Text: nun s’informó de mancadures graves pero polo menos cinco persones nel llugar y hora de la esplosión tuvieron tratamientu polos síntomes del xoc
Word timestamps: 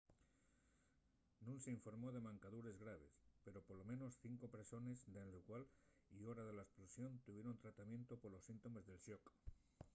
nun 1.45 1.57
s’informó 1.63 2.07
de 2.13 2.25
mancadures 2.27 2.77
graves 2.83 3.13
pero 3.45 3.59
polo 3.67 3.83
menos 3.91 4.11
cinco 4.25 4.45
persones 4.55 4.97
nel 5.13 5.29
llugar 5.33 5.63
y 6.15 6.19
hora 6.27 6.43
de 6.45 6.53
la 6.57 6.65
esplosión 6.67 7.11
tuvieron 7.25 7.61
tratamientu 7.63 8.13
polos 8.23 8.43
síntomes 8.49 8.83
del 8.89 9.01
xoc 9.07 9.23